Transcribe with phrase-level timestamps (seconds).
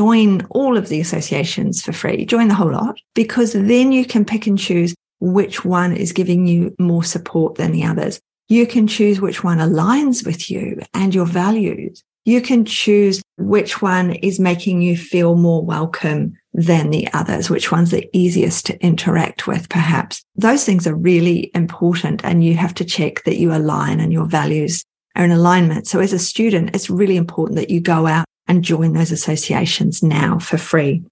[0.00, 4.24] join all of the associations for free, join the whole lot, because then you can
[4.24, 8.18] pick and choose which one is giving you more support than the others.
[8.48, 12.02] You can choose which one aligns with you and your values.
[12.24, 17.70] You can choose which one is making you feel more welcome than the others, which
[17.70, 20.24] one's the easiest to interact with, perhaps.
[20.34, 24.24] Those things are really important and you have to check that you align and your
[24.24, 24.82] values
[25.14, 25.86] are in alignment.
[25.86, 30.02] So as a student, it's really important that you go out and join those associations
[30.02, 31.04] now for free.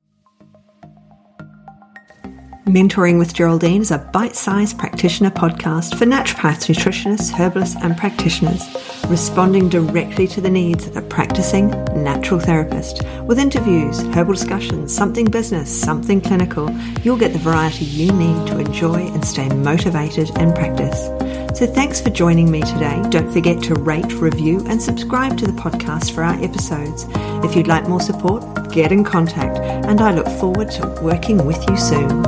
[2.67, 8.63] Mentoring with Geraldine is a bite sized practitioner podcast for naturopaths, nutritionists, herbalists, and practitioners,
[9.07, 13.05] responding directly to the needs of the practicing natural therapist.
[13.23, 16.69] With interviews, herbal discussions, something business, something clinical,
[17.05, 21.09] you'll get the variety you need to enjoy and stay motivated in practice.
[21.55, 23.03] So thanks for joining me today.
[23.09, 27.07] Don't forget to rate, review, and subscribe to the podcast for our episodes.
[27.45, 31.69] If you'd like more support, get in contact, and I look forward to working with
[31.69, 32.23] you soon.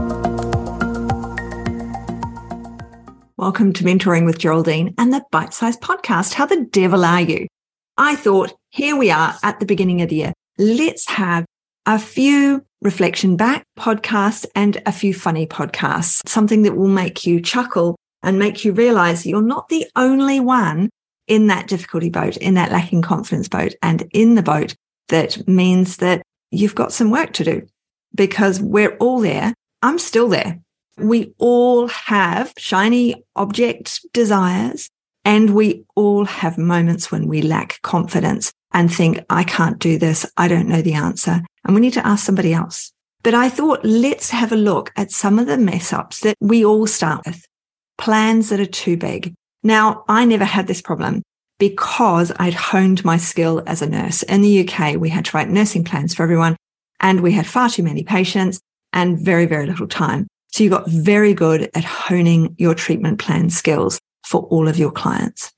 [3.37, 6.35] Welcome to Mentoring with Geraldine and the Bite Size Podcast.
[6.35, 7.47] How the devil are you?
[7.97, 10.33] I thought, here we are at the beginning of the year.
[10.59, 11.45] Let's have
[11.87, 17.41] a few reflection back podcasts and a few funny podcasts, something that will make you
[17.41, 20.91] chuckle and make you realize you're not the only one
[21.27, 24.75] in that difficulty boat, in that lacking confidence boat, and in the boat
[25.09, 27.67] that means that you've got some work to do
[28.15, 29.55] because we're all there.
[29.83, 30.61] I'm still there.
[30.99, 34.91] We all have shiny object desires
[35.25, 40.25] and we all have moments when we lack confidence and think, I can't do this.
[40.37, 41.43] I don't know the answer.
[41.65, 42.93] And we need to ask somebody else.
[43.23, 46.65] But I thought, let's have a look at some of the mess ups that we
[46.65, 47.45] all start with.
[48.01, 49.35] Plans that are too big.
[49.63, 51.23] Now, I never had this problem
[51.59, 54.23] because I'd honed my skill as a nurse.
[54.23, 56.57] In the UK, we had to write nursing plans for everyone
[57.01, 58.59] and we had far too many patients
[58.95, 60.27] and very, very little time.
[60.49, 64.91] So you got very good at honing your treatment plan skills for all of your
[64.91, 65.53] clients.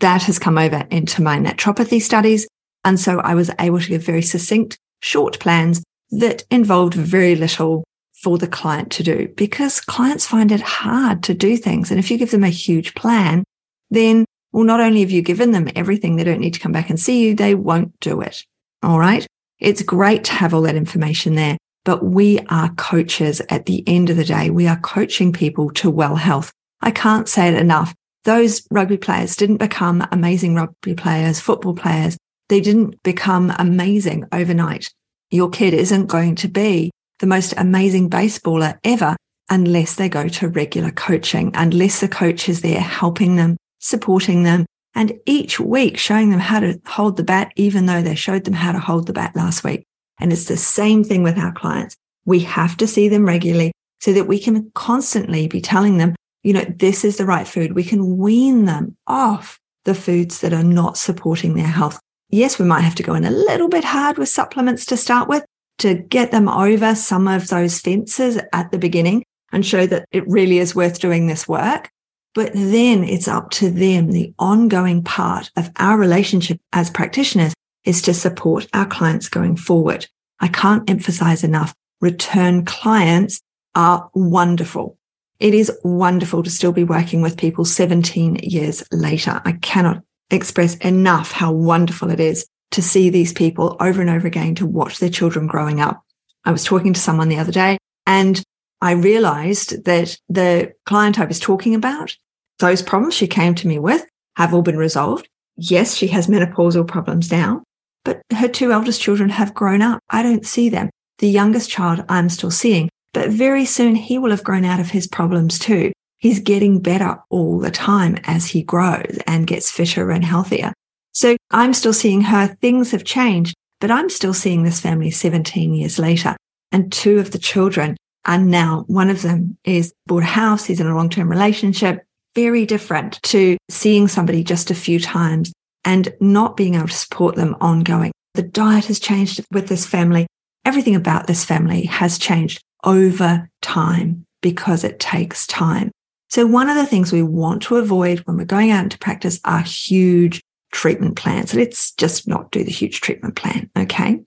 [0.00, 2.48] That has come over into my naturopathy studies.
[2.84, 7.84] And so I was able to give very succinct, short plans that involved very little
[8.24, 11.90] for the client to do because clients find it hard to do things.
[11.90, 13.44] And if you give them a huge plan,
[13.90, 16.90] then, well, not only have you given them everything, they don't need to come back
[16.90, 18.42] and see you, they won't do it.
[18.82, 19.26] All right.
[19.60, 24.10] It's great to have all that information there but we are coaches at the end
[24.10, 24.50] of the day.
[24.50, 26.50] We are coaching people to well health.
[26.80, 27.94] I can't say it enough.
[28.24, 32.16] Those rugby players didn't become amazing rugby players, football players.
[32.48, 34.90] They didn't become amazing overnight.
[35.30, 36.90] Your kid isn't going to be
[37.24, 39.16] the most amazing baseballer ever
[39.48, 44.66] unless they go to regular coaching, unless the coach is there helping them, supporting them,
[44.94, 48.52] and each week showing them how to hold the bat, even though they showed them
[48.52, 49.86] how to hold the bat last week.
[50.20, 51.96] And it's the same thing with our clients.
[52.26, 56.52] We have to see them regularly so that we can constantly be telling them, you
[56.52, 57.72] know, this is the right food.
[57.72, 61.98] We can wean them off the foods that are not supporting their health.
[62.28, 65.26] Yes, we might have to go in a little bit hard with supplements to start
[65.26, 65.42] with
[65.78, 70.28] to get them over some of those fences at the beginning and show that it
[70.28, 71.90] really is worth doing this work.
[72.34, 74.10] But then it's up to them.
[74.10, 77.54] The ongoing part of our relationship as practitioners
[77.84, 80.06] is to support our clients going forward.
[80.40, 81.74] I can't emphasize enough.
[82.00, 83.40] Return clients
[83.74, 84.98] are wonderful.
[85.38, 89.40] It is wonderful to still be working with people 17 years later.
[89.44, 94.26] I cannot express enough how wonderful it is to see these people over and over
[94.26, 96.02] again, to watch their children growing up.
[96.44, 98.42] I was talking to someone the other day and
[98.80, 102.16] I realized that the client I was talking about,
[102.58, 104.04] those problems she came to me with
[104.36, 105.28] have all been resolved.
[105.56, 107.62] Yes, she has menopausal problems now,
[108.04, 110.00] but her two eldest children have grown up.
[110.10, 110.90] I don't see them.
[111.18, 114.90] The youngest child I'm still seeing, but very soon he will have grown out of
[114.90, 115.92] his problems too.
[116.18, 120.72] He's getting better all the time as he grows and gets fitter and healthier.
[121.14, 122.48] So I'm still seeing her.
[122.60, 126.36] Things have changed, but I'm still seeing this family 17 years later.
[126.72, 127.96] And two of the children
[128.26, 130.64] are now, one of them is bought a house.
[130.64, 132.04] He's in a long-term relationship.
[132.34, 135.52] Very different to seeing somebody just a few times
[135.84, 138.10] and not being able to support them ongoing.
[138.34, 140.26] The diet has changed with this family.
[140.64, 145.92] Everything about this family has changed over time because it takes time.
[146.28, 149.38] So one of the things we want to avoid when we're going out into practice
[149.44, 150.40] are huge
[150.74, 151.54] treatment plans.
[151.54, 153.70] Let's just not do the huge treatment plan.
[153.78, 154.20] Okay.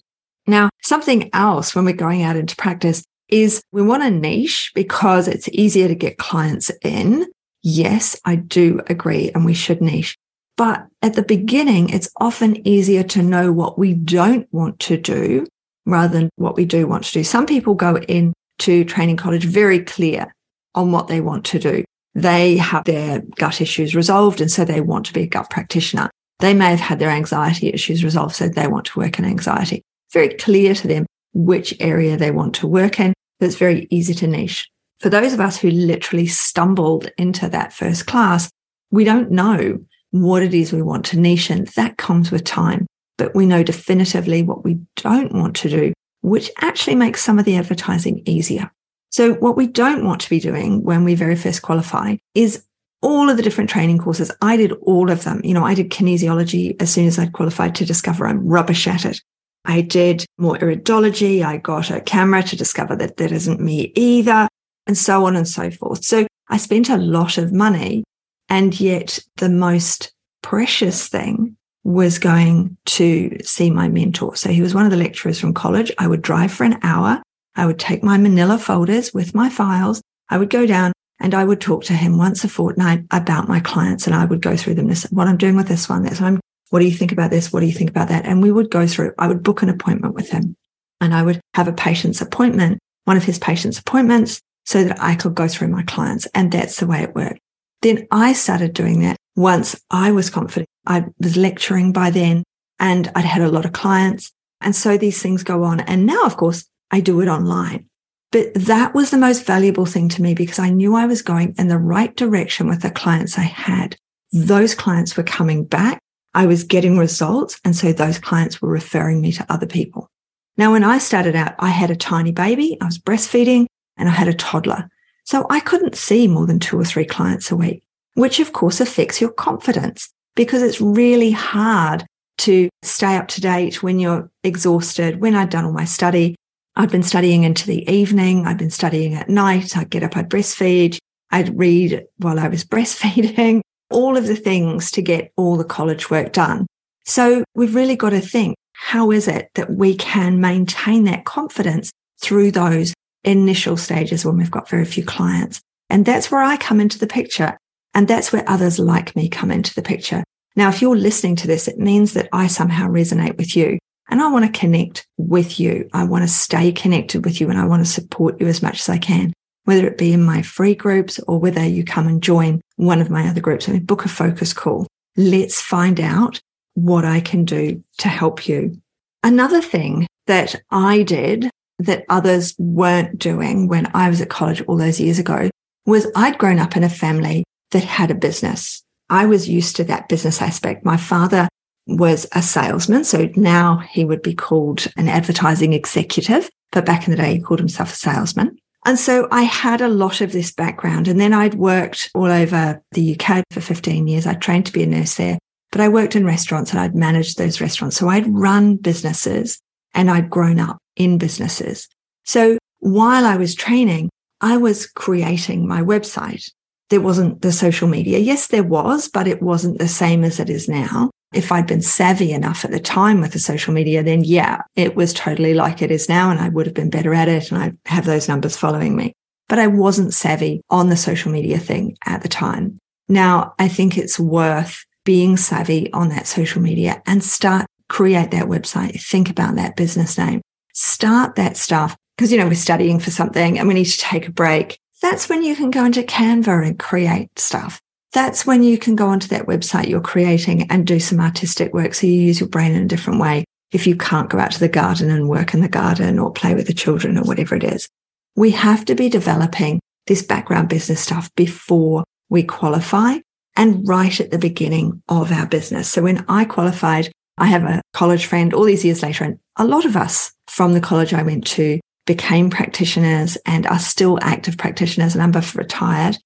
[0.47, 5.27] Now, something else when we're going out into practice is we want a niche because
[5.27, 7.25] it's easier to get clients in.
[7.61, 9.29] Yes, I do agree.
[9.35, 10.15] And we should niche.
[10.55, 15.45] But at the beginning, it's often easier to know what we don't want to do
[15.85, 17.23] rather than what we do want to do.
[17.23, 20.33] Some people go into training college very clear
[20.73, 21.83] on what they want to do.
[22.15, 24.39] They have their gut issues resolved.
[24.41, 26.09] And so they want to be a gut practitioner.
[26.39, 28.35] They may have had their anxiety issues resolved.
[28.35, 29.81] So they want to work in anxiety.
[30.13, 33.13] Very clear to them which area they want to work in.
[33.39, 34.69] It's very easy to niche.
[34.99, 38.49] For those of us who literally stumbled into that first class,
[38.89, 39.79] we don't know
[40.11, 41.67] what it is we want to niche in.
[41.75, 42.87] That comes with time,
[43.17, 47.45] but we know definitively what we don't want to do, which actually makes some of
[47.45, 48.71] the advertising easier.
[49.09, 52.65] So what we don't want to be doing when we very first qualify is
[53.01, 54.31] all of the different training courses.
[54.41, 55.41] I did all of them.
[55.43, 59.05] You know, I did kinesiology as soon as I'd qualified to discover I'm rubbish at
[59.05, 59.21] it.
[59.65, 61.43] I did more iridology.
[61.43, 64.47] I got a camera to discover that that isn't me either
[64.87, 66.03] and so on and so forth.
[66.05, 68.03] So I spent a lot of money
[68.49, 74.35] and yet the most precious thing was going to see my mentor.
[74.35, 75.91] So he was one of the lecturers from college.
[75.97, 77.21] I would drive for an hour.
[77.55, 80.01] I would take my manila folders with my files.
[80.29, 83.59] I would go down and I would talk to him once a fortnight about my
[83.59, 84.87] clients and I would go through them.
[84.87, 86.03] This, what I'm doing with this one.
[86.03, 87.51] This I'm, what do you think about this?
[87.51, 88.25] What do you think about that?
[88.25, 90.55] And we would go through, I would book an appointment with him
[91.01, 95.15] and I would have a patient's appointment, one of his patient's appointments so that I
[95.15, 96.27] could go through my clients.
[96.35, 97.39] And that's the way it worked.
[97.81, 100.67] Then I started doing that once I was confident.
[100.85, 102.43] I was lecturing by then
[102.79, 104.31] and I'd had a lot of clients.
[104.61, 105.79] And so these things go on.
[105.81, 107.87] And now, of course, I do it online.
[108.31, 111.55] But that was the most valuable thing to me because I knew I was going
[111.57, 113.95] in the right direction with the clients I had.
[114.33, 115.99] Those clients were coming back.
[116.33, 117.59] I was getting results.
[117.63, 120.09] And so those clients were referring me to other people.
[120.57, 122.77] Now, when I started out, I had a tiny baby.
[122.81, 124.89] I was breastfeeding and I had a toddler.
[125.23, 127.83] So I couldn't see more than two or three clients a week,
[128.15, 132.05] which of course affects your confidence because it's really hard
[132.39, 135.21] to stay up to date when you're exhausted.
[135.21, 136.35] When I'd done all my study,
[136.77, 138.45] I'd been studying into the evening.
[138.45, 139.75] I'd been studying at night.
[139.75, 140.99] I'd get up, I'd breastfeed.
[141.31, 146.09] I'd read while I was breastfeeding, all of the things to get all the college
[146.09, 146.67] work done.
[147.05, 151.91] So we've really got to think, how is it that we can maintain that confidence
[152.21, 152.93] through those
[153.23, 155.61] initial stages when we've got very few clients.
[155.89, 157.57] And that's where I come into the picture.
[157.93, 160.23] And that's where others like me come into the picture.
[160.55, 164.21] Now, if you're listening to this, it means that I somehow resonate with you and
[164.21, 165.89] I want to connect with you.
[165.93, 168.81] I want to stay connected with you and I want to support you as much
[168.81, 169.33] as I can,
[169.65, 173.09] whether it be in my free groups or whether you come and join one of
[173.09, 173.67] my other groups.
[173.67, 174.87] I mean, book a focus call.
[175.15, 176.39] Let's find out
[176.75, 178.79] what I can do to help you.
[179.23, 181.49] Another thing that I did
[181.79, 185.49] that others weren't doing when I was at college all those years ago
[185.85, 188.83] was I'd grown up in a family that had a business.
[189.09, 190.85] I was used to that business aspect.
[190.85, 191.47] My father
[191.87, 193.03] was a salesman.
[193.03, 197.41] So now he would be called an advertising executive, but back in the day, he
[197.41, 198.57] called himself a salesman.
[198.85, 201.07] And so I had a lot of this background.
[201.07, 204.25] And then I'd worked all over the UK for 15 years.
[204.25, 205.37] I trained to be a nurse there,
[205.71, 207.97] but I worked in restaurants and I'd managed those restaurants.
[207.97, 209.59] So I'd run businesses
[209.93, 211.87] and I'd grown up in businesses.
[212.23, 214.09] So while I was training,
[214.41, 216.49] I was creating my website.
[216.89, 218.19] There wasn't the social media.
[218.19, 221.09] Yes, there was, but it wasn't the same as it is now.
[221.37, 224.95] If I'd been savvy enough at the time with the social media, then yeah, it
[224.95, 226.31] was totally like it is now.
[226.31, 227.51] And I would have been better at it.
[227.51, 229.13] And I have those numbers following me,
[229.47, 232.77] but I wasn't savvy on the social media thing at the time.
[233.07, 238.47] Now I think it's worth being savvy on that social media and start create that
[238.47, 239.01] website.
[239.01, 240.41] Think about that business name
[240.77, 244.27] start that stuff because, you know, we're studying for something and we need to take
[244.27, 244.79] a break.
[245.01, 247.81] That's when you can go into Canva and create stuff.
[248.13, 251.93] That's when you can go onto that website you're creating and do some artistic work.
[251.93, 253.43] So you use your brain in a different way.
[253.71, 256.55] If you can't go out to the garden and work in the garden or play
[256.55, 257.87] with the children or whatever it is,
[258.35, 263.17] we have to be developing this background business stuff before we qualify
[263.57, 265.89] and right at the beginning of our business.
[265.89, 269.65] So when I qualified, I have a college friend all these years later, and a
[269.65, 274.57] lot of us from the college I went to became practitioners and are still active
[274.57, 276.17] practitioners, A number retired.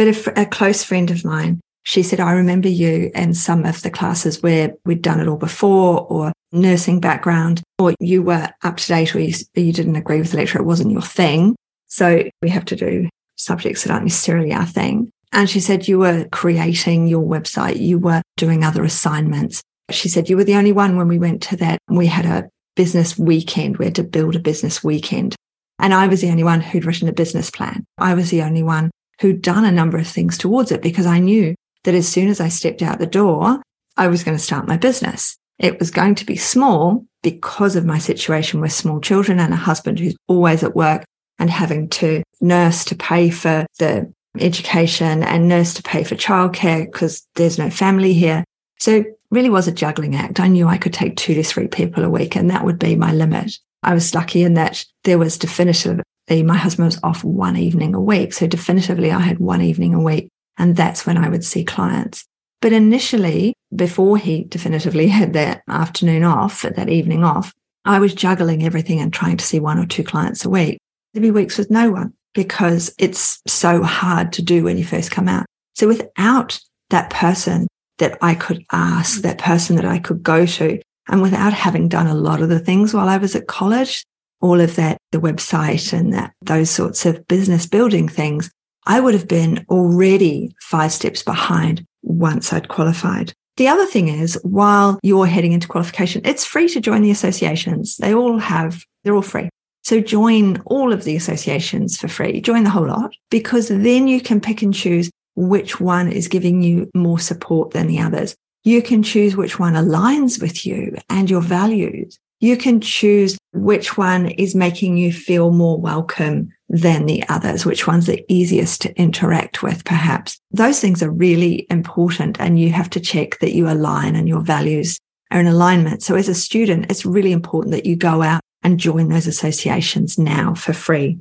[0.00, 3.90] But a, close friend of mine, she said, I remember you and some of the
[3.90, 8.86] classes where we'd done it all before or nursing background, or you were up to
[8.86, 10.58] date or you, you didn't agree with the lecture.
[10.58, 11.54] It wasn't your thing.
[11.88, 15.10] So we have to do subjects that aren't necessarily our thing.
[15.34, 17.78] And she said, you were creating your website.
[17.78, 19.60] You were doing other assignments.
[19.90, 21.78] She said, you were the only one when we went to that.
[21.88, 23.76] We had a business weekend.
[23.76, 25.36] We had to build a business weekend.
[25.78, 27.84] And I was the only one who'd written a business plan.
[27.98, 28.90] I was the only one
[29.20, 32.40] who'd done a number of things towards it because I knew that as soon as
[32.40, 33.62] I stepped out the door,
[33.96, 35.36] I was going to start my business.
[35.58, 39.58] It was going to be small because of my situation with small children and a
[39.58, 41.04] husband who's always at work
[41.38, 46.84] and having to nurse to pay for the education and nurse to pay for childcare
[46.84, 48.44] because there's no family here.
[48.78, 50.40] So really was a juggling act.
[50.40, 52.96] I knew I could take two to three people a week and that would be
[52.96, 53.52] my limit.
[53.82, 58.00] I was lucky in that there was definitively, my husband was off one evening a
[58.00, 58.32] week.
[58.32, 62.24] So definitively I had one evening a week and that's when I would see clients.
[62.60, 67.52] But initially, before he definitively had that afternoon off, that evening off,
[67.84, 70.78] I was juggling everything and trying to see one or two clients a week.
[71.12, 75.10] There'd be weeks with no one because it's so hard to do when you first
[75.10, 75.46] come out.
[75.74, 76.60] So without
[76.90, 77.66] that person
[77.98, 82.06] that I could ask, that person that I could go to, and without having done
[82.06, 84.04] a lot of the things while I was at college,
[84.40, 88.50] all of that, the website and that, those sorts of business building things,
[88.86, 93.32] I would have been already five steps behind once I'd qualified.
[93.56, 97.98] The other thing is, while you're heading into qualification, it's free to join the associations.
[97.98, 99.50] They all have, they're all free.
[99.82, 104.20] So join all of the associations for free, join the whole lot, because then you
[104.20, 108.34] can pick and choose which one is giving you more support than the others.
[108.64, 112.18] You can choose which one aligns with you and your values.
[112.40, 117.86] You can choose which one is making you feel more welcome than the others, which
[117.86, 120.40] one's the easiest to interact with, perhaps.
[120.50, 124.40] Those things are really important and you have to check that you align and your
[124.40, 124.98] values
[125.30, 126.02] are in alignment.
[126.02, 130.18] So as a student, it's really important that you go out and join those associations
[130.18, 131.18] now for free.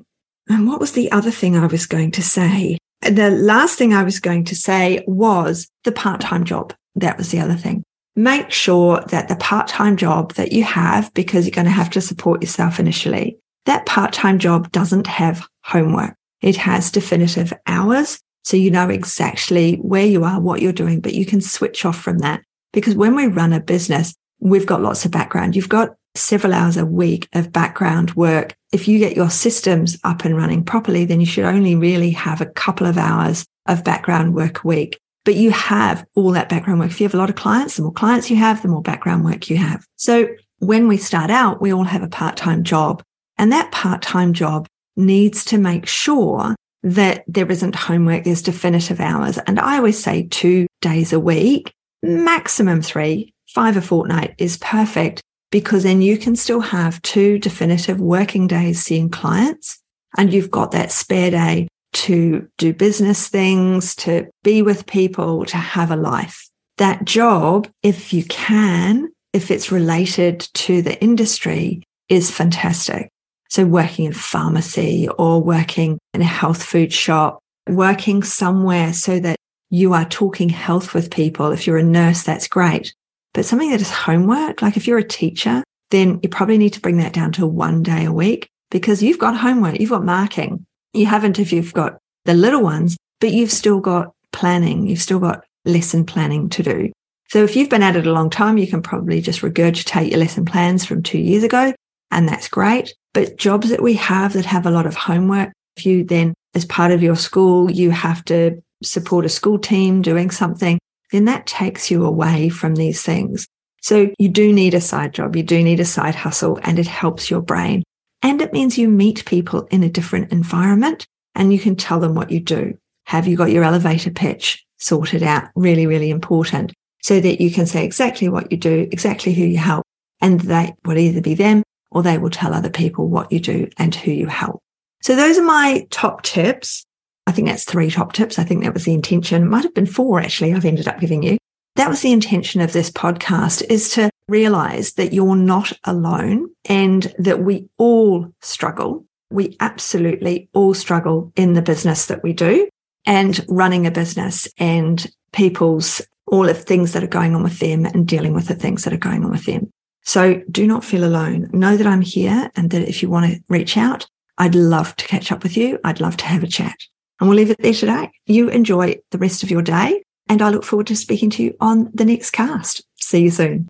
[0.47, 2.77] And what was the other thing I was going to say?
[3.01, 6.73] The last thing I was going to say was the part-time job.
[6.95, 7.83] That was the other thing
[8.23, 12.01] make sure that the part-time job that you have, because you're going to have to
[12.01, 16.15] support yourself initially, that part-time job doesn't have homework.
[16.41, 18.19] It has definitive hours.
[18.43, 21.99] So you know exactly where you are, what you're doing, but you can switch off
[21.99, 22.41] from that.
[22.73, 25.55] Because when we run a business, we've got lots of background.
[25.55, 28.55] You've got several hours a week of background work.
[28.73, 32.41] If you get your systems up and running properly, then you should only really have
[32.41, 36.79] a couple of hours of background work a week but you have all that background
[36.79, 36.89] work.
[36.89, 39.25] If you have a lot of clients, the more clients you have, the more background
[39.25, 39.85] work you have.
[39.95, 40.27] So
[40.59, 43.03] when we start out, we all have a part-time job
[43.37, 48.23] and that part-time job needs to make sure that there isn't homework.
[48.23, 49.37] There's definitive hours.
[49.39, 51.71] And I always say two days a week,
[52.01, 55.21] maximum three, five a fortnight is perfect
[55.51, 59.79] because then you can still have two definitive working days seeing clients
[60.17, 65.57] and you've got that spare day to do business things, to be with people, to
[65.57, 66.47] have a life.
[66.77, 73.09] That job, if you can, if it's related to the industry, is fantastic.
[73.49, 79.37] So working in pharmacy or working in a health food shop, working somewhere so that
[79.69, 81.51] you are talking health with people.
[81.51, 82.93] If you're a nurse, that's great.
[83.33, 86.81] But something that is homework, like if you're a teacher, then you probably need to
[86.81, 90.65] bring that down to one day a week because you've got homework, you've got marking,
[90.93, 94.87] you haven't if you've got the little ones, but you've still got planning.
[94.87, 96.91] You've still got lesson planning to do.
[97.29, 100.19] So if you've been at it a long time, you can probably just regurgitate your
[100.19, 101.73] lesson plans from two years ago.
[102.11, 102.93] And that's great.
[103.13, 106.65] But jobs that we have that have a lot of homework, if you then, as
[106.65, 110.79] part of your school, you have to support a school team doing something,
[111.11, 113.47] then that takes you away from these things.
[113.81, 115.35] So you do need a side job.
[115.35, 117.83] You do need a side hustle and it helps your brain.
[118.21, 122.15] And it means you meet people in a different environment and you can tell them
[122.15, 122.77] what you do.
[123.05, 125.49] Have you got your elevator pitch sorted out?
[125.55, 129.57] Really, really important so that you can say exactly what you do, exactly who you
[129.57, 129.85] help,
[130.21, 133.69] and they will either be them or they will tell other people what you do
[133.77, 134.61] and who you help.
[135.01, 136.85] So those are my top tips.
[137.25, 138.37] I think that's three top tips.
[138.37, 139.49] I think that was the intention.
[139.49, 140.53] Might have been four actually.
[140.53, 141.37] I've ended up giving you.
[141.75, 147.13] That was the intention of this podcast is to realize that you're not alone and
[147.17, 149.05] that we all struggle.
[149.31, 152.69] We absolutely all struggle in the business that we do
[153.05, 157.85] and running a business and people's all of things that are going on with them
[157.85, 159.71] and dealing with the things that are going on with them.
[160.03, 161.49] So do not feel alone.
[161.51, 164.07] Know that I'm here and that if you want to reach out,
[164.37, 165.79] I'd love to catch up with you.
[165.83, 166.75] I'd love to have a chat.
[167.19, 168.11] And we'll leave it there today.
[168.25, 170.03] You enjoy the rest of your day.
[170.29, 172.83] And I look forward to speaking to you on the next cast.
[172.95, 173.69] See you soon.